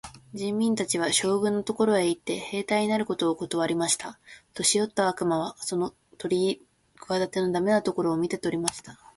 [0.33, 4.17] 人民たちは、将軍のところへ行って、兵隊になることをことわりました。
[4.55, 6.57] 年よった悪魔はこの企
[7.29, 8.99] ての駄目なことを見て取りました。